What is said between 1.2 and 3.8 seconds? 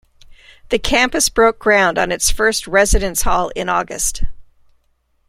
broke ground on its first residence hall in